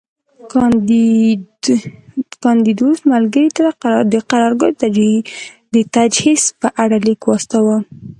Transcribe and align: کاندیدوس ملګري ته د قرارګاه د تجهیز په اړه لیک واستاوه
کاندیدوس 2.43 2.97
ملګري 3.13 3.49
ته 3.57 3.65
د 4.13 4.15
قرارګاه 4.29 4.73
د 5.73 5.75
تجهیز 5.95 6.43
په 6.61 6.67
اړه 6.83 6.97
لیک 7.05 7.21
واستاوه 7.25 7.77